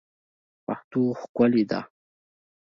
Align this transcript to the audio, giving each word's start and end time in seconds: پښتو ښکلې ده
پښتو 0.65 1.01
ښکلې 1.19 1.63
ده 1.69 1.79